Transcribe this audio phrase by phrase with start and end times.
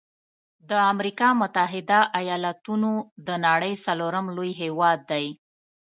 [0.69, 2.91] د امريکا متحده ایلاتونو
[3.27, 5.25] د نړۍ څلورم لوی هیواد دی.